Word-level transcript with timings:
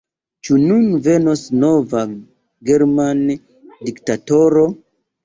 Ĉu 0.47 0.55
nun 0.61 0.85
venos 1.07 1.43
nova 1.63 2.01
germana 2.71 3.37
diktatoro? 3.91 4.65